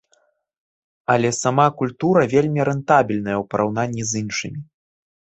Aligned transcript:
Але 1.15 1.29
сама 1.43 1.65
культура 1.81 2.21
вельмі 2.33 2.65
рэнтабельная 2.69 3.35
ў 3.35 3.43
параўнанні 3.51 4.03
з 4.13 4.23
іншымі. 4.23 4.59